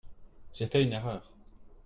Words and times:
J'ai 0.55 0.65
fait 0.65 0.81
une 0.81 0.93
erreur. 0.93 1.31